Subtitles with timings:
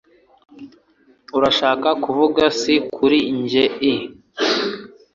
[1.37, 3.93] Urashaka kuvuga isi kuri njye I